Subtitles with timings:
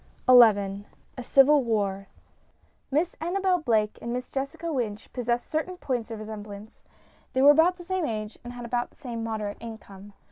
[0.27, 2.07] XI A CIVIL WAR
[2.89, 6.81] Miss ANNABEL BLAKE and Miss Jessica Wynch possessed certain points of resemblance.
[7.33, 10.13] They were about the same age, and had about the same moderate income.